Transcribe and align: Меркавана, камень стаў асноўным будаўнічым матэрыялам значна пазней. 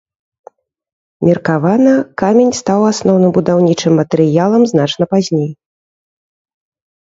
Меркавана, 1.27 1.93
камень 2.21 2.49
стаў 2.59 2.81
асноўным 2.91 3.31
будаўнічым 3.37 3.93
матэрыялам 4.03 4.63
значна 4.73 5.03
пазней. 5.13 5.47